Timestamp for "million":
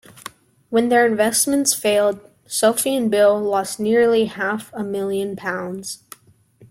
4.83-5.35